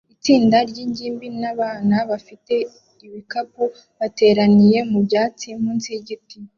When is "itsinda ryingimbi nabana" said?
0.13-1.97